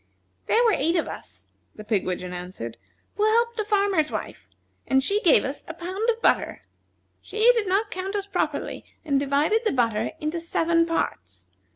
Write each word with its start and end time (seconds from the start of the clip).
"There 0.47 0.63
were 0.63 0.73
eight 0.73 0.95
of 0.95 1.07
us," 1.07 1.45
the 1.75 1.83
pigwidgeon 1.83 2.33
answered, 2.33 2.77
"who 3.17 3.23
helped 3.23 3.59
a 3.59 3.63
farmer's 3.63 4.11
wife, 4.11 4.47
and 4.87 5.03
she 5.03 5.21
gave 5.21 5.45
us 5.45 5.63
a 5.67 5.75
pound 5.75 6.09
of 6.09 6.23
butter. 6.23 6.63
She 7.21 7.37
did 7.53 7.67
not 7.67 7.91
count 7.91 8.15
us 8.15 8.25
properly, 8.25 8.83
and 9.05 9.19
divided 9.19 9.61
the 9.63 9.71
butter 9.71 10.13
into 10.19 10.39
seven 10.39 10.87
parts. 10.87 11.45